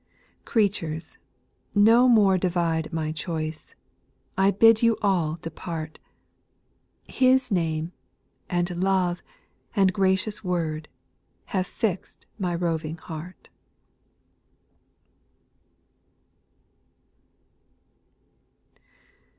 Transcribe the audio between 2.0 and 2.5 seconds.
more